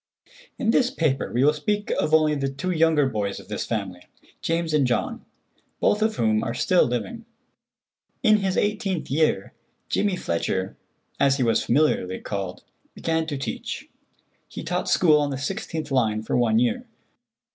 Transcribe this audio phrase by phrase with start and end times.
[0.57, 4.07] In this paper we will speak of only the two younger boys of this family,
[4.41, 5.23] James and John,
[5.79, 7.25] both of whom are still living.
[8.23, 9.53] In his eighteenth year,
[9.89, 10.75] Jimmy Fletcher,
[11.19, 12.63] as he was familiarly called,
[12.95, 13.89] began to teach.
[14.47, 16.87] He taught school on the 16th line for one year.